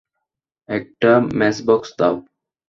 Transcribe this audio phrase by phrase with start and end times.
[0.69, 2.15] একটা ম্যাচবক্স দাও।